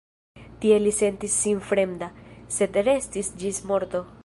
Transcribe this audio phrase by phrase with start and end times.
[0.63, 2.09] Tie li sentis sin fremda,
[2.57, 4.05] sed restis ĝis morto.